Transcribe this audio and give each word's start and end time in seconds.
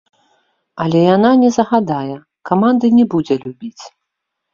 Але 0.85 1.01
яна 1.15 1.29
не 1.41 1.49
загадае, 1.57 2.15
каманды 2.51 2.87
не 2.97 3.05
будзе 3.13 3.35
любіць. 3.45 3.83